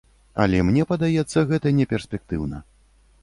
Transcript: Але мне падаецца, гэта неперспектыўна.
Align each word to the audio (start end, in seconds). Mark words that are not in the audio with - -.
Але 0.43 0.61
мне 0.69 0.85
падаецца, 0.91 1.43
гэта 1.53 1.75
неперспектыўна. 1.79 2.65